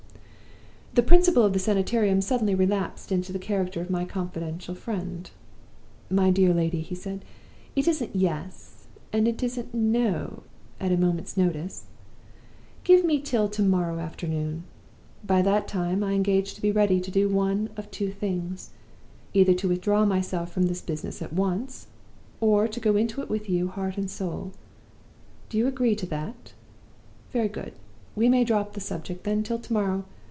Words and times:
"The 0.93 1.03
Principal 1.07 1.43
of 1.43 1.53
the 1.53 1.59
Sanitarium 1.59 2.19
suddenly 2.19 2.53
relapsed 2.53 3.13
into 3.13 3.31
the 3.31 3.39
character 3.39 3.79
of 3.79 3.89
my 3.89 4.03
confidential 4.03 4.75
friend. 4.75 5.31
"'My 6.09 6.31
dear 6.31 6.53
lady,' 6.53 6.81
he 6.81 6.95
said, 6.95 7.23
'it 7.77 7.87
isn't 7.87 8.13
Yes, 8.13 8.87
and 9.13 9.25
it 9.25 9.41
isn't 9.41 9.73
No, 9.73 10.43
at 10.81 10.91
a 10.91 10.97
moment's 10.97 11.37
notice. 11.37 11.85
Give 12.83 13.05
me 13.05 13.21
till 13.21 13.47
to 13.47 13.63
morrow 13.63 13.99
afternoon. 13.99 14.65
By 15.25 15.41
that 15.43 15.65
time 15.65 16.03
I 16.03 16.11
engage 16.11 16.55
to 16.55 16.61
be 16.61 16.73
ready 16.73 16.99
to 16.99 17.09
do 17.09 17.29
one 17.29 17.69
of 17.77 17.89
two 17.89 18.11
things 18.11 18.71
either 19.33 19.53
to 19.53 19.69
withdraw 19.69 20.03
myself 20.05 20.51
from 20.51 20.63
this 20.63 20.81
business 20.81 21.21
at 21.21 21.31
once, 21.31 21.87
or 22.41 22.67
to 22.67 22.79
go 22.81 22.97
into 22.97 23.21
it 23.21 23.29
with 23.29 23.49
you 23.49 23.69
heart 23.69 23.95
and 23.97 24.11
soul. 24.11 24.51
Do 25.47 25.57
you 25.57 25.67
agree 25.67 25.95
to 25.95 26.05
that? 26.07 26.51
Very 27.31 27.47
good; 27.47 27.71
we 28.13 28.27
may 28.27 28.43
drop 28.43 28.73
the 28.73 28.81
subject, 28.81 29.23
then, 29.23 29.41
till 29.41 29.57
to 29.57 29.71
morrow. 29.71 30.03